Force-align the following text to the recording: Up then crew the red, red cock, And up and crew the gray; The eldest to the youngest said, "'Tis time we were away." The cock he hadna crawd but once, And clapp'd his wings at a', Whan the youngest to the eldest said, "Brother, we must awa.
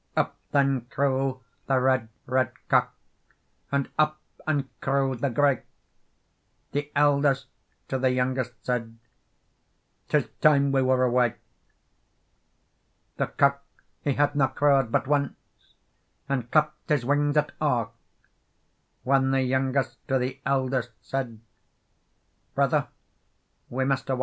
Up 0.17 0.35
then 0.51 0.85
crew 0.89 1.41
the 1.67 1.79
red, 1.79 2.09
red 2.25 2.51
cock, 2.69 2.95
And 3.71 3.87
up 3.99 4.19
and 4.47 4.67
crew 4.81 5.15
the 5.15 5.29
gray; 5.29 5.61
The 6.71 6.91
eldest 6.95 7.45
to 7.89 7.99
the 7.99 8.09
youngest 8.09 8.53
said, 8.65 8.97
"'Tis 10.09 10.27
time 10.41 10.71
we 10.71 10.81
were 10.81 11.03
away." 11.03 11.35
The 13.17 13.27
cock 13.27 13.63
he 14.03 14.13
hadna 14.13 14.47
crawd 14.55 14.89
but 14.91 15.05
once, 15.05 15.35
And 16.27 16.49
clapp'd 16.49 16.89
his 16.89 17.05
wings 17.05 17.37
at 17.37 17.51
a', 17.61 17.89
Whan 19.03 19.29
the 19.29 19.43
youngest 19.43 19.97
to 20.07 20.17
the 20.17 20.39
eldest 20.47 20.93
said, 21.01 21.41
"Brother, 22.55 22.87
we 23.69 23.85
must 23.85 24.09
awa. 24.09 24.19